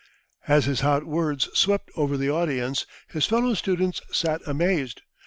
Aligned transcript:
As 0.47 0.65
his 0.65 0.79
hot 0.79 1.05
words 1.05 1.47
swept 1.53 1.91
over 1.95 2.17
the 2.17 2.27
audience, 2.31 2.87
his 3.09 3.27
fellow 3.27 3.53
students 3.53 4.01
sat 4.11 4.41
amazed. 4.47 5.03